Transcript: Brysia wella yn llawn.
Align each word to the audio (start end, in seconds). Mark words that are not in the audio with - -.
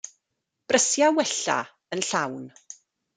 Brysia 0.67 1.07
wella 1.15 1.59
yn 1.93 2.01
llawn. 2.09 2.45